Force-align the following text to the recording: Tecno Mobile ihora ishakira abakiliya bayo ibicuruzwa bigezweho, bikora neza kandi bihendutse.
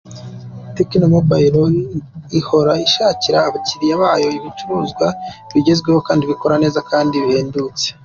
Tecno 0.75 1.05
Mobile 1.15 1.61
ihora 2.39 2.73
ishakira 2.87 3.37
abakiliya 3.47 3.95
bayo 4.03 4.29
ibicuruzwa 4.37 5.05
bigezweho, 5.51 5.99
bikora 6.31 6.55
neza 6.63 6.79
kandi 6.89 7.15
bihendutse. 7.25 7.85